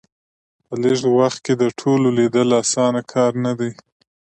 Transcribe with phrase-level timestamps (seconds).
[0.65, 3.71] په لږ وخت کې د ټولو لیدل اسانه کار نه دی.